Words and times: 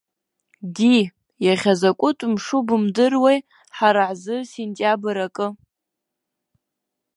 Ди, 0.75 0.95
иахьа 1.45 1.73
закәтәы 1.79 2.27
мшу 2.33 2.61
бымдыруеи 2.67 3.39
ҳара 3.77 4.03
ҳзы, 4.09 4.37
сентиабр 4.49 5.17
акы. 5.27 5.47